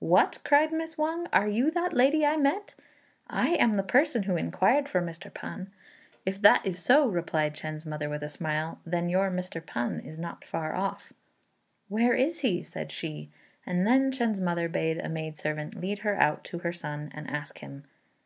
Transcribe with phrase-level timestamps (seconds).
[0.00, 2.74] "What!" cried Miss Wang, "are you that lady I met?
[3.28, 5.30] I am the person who inquired for Mr.
[5.30, 5.68] P'an."
[6.24, 9.60] "If that is so," replied Chên's mother with a smile, "then your Mr.
[9.60, 11.12] P'an is not far off."
[11.88, 13.30] "Where is he?" said she;
[13.66, 17.28] and then Chên's mother bade a maid servant lead her out to her son and
[17.28, 17.84] ask him.